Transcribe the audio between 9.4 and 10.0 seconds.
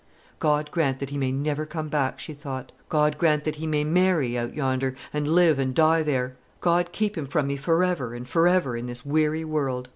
world!"